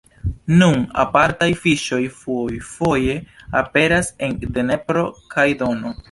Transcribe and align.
Nun 0.59 0.79
apartaj 1.01 1.49
fiŝoj 1.65 1.99
fojfoje 2.21 3.17
aperas 3.59 4.09
en 4.29 4.33
Dnepro 4.55 5.05
kaj 5.35 5.47
Dono. 5.61 5.93